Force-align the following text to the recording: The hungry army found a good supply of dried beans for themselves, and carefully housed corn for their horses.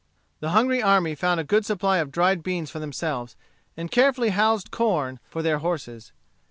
The 0.39 0.49
hungry 0.49 0.81
army 0.81 1.13
found 1.13 1.39
a 1.39 1.43
good 1.43 1.63
supply 1.63 1.99
of 1.99 2.11
dried 2.11 2.41
beans 2.41 2.71
for 2.71 2.79
themselves, 2.79 3.35
and 3.77 3.91
carefully 3.91 4.29
housed 4.29 4.71
corn 4.71 5.19
for 5.29 5.43
their 5.43 5.59
horses. 5.59 6.11